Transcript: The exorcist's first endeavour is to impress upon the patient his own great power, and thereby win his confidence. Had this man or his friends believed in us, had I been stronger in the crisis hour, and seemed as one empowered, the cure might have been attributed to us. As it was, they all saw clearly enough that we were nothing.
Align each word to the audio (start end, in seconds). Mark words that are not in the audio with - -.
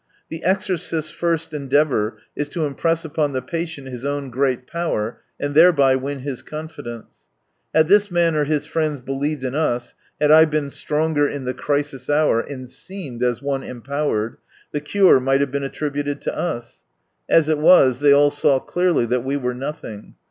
The 0.29 0.43
exorcist's 0.43 1.11
first 1.11 1.53
endeavour 1.53 2.17
is 2.35 2.47
to 2.47 2.65
impress 2.65 3.05
upon 3.05 3.33
the 3.33 3.41
patient 3.43 3.87
his 3.87 4.03
own 4.03 4.31
great 4.31 4.65
power, 4.65 5.21
and 5.39 5.53
thereby 5.53 5.95
win 5.95 6.21
his 6.21 6.41
confidence. 6.41 7.27
Had 7.71 7.87
this 7.87 8.09
man 8.09 8.35
or 8.35 8.45
his 8.45 8.65
friends 8.65 8.99
believed 8.99 9.43
in 9.43 9.53
us, 9.53 9.93
had 10.19 10.31
I 10.31 10.45
been 10.45 10.71
stronger 10.71 11.29
in 11.29 11.45
the 11.45 11.53
crisis 11.53 12.09
hour, 12.09 12.39
and 12.41 12.67
seemed 12.67 13.21
as 13.21 13.43
one 13.43 13.61
empowered, 13.61 14.37
the 14.71 14.81
cure 14.81 15.19
might 15.19 15.39
have 15.39 15.51
been 15.51 15.61
attributed 15.63 16.19
to 16.21 16.35
us. 16.35 16.83
As 17.29 17.47
it 17.47 17.59
was, 17.59 17.99
they 17.99 18.11
all 18.11 18.31
saw 18.31 18.57
clearly 18.59 19.01
enough 19.01 19.09
that 19.11 19.23
we 19.23 19.37
were 19.37 19.53
nothing. 19.53 20.15